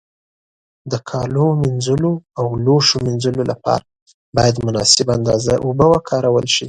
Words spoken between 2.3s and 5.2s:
او لوښو مینځلو له پاره باید مناسبه